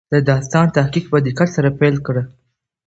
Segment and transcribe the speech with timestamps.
[0.13, 2.23] د داستان تحقیق په دقت سره پیل کړه.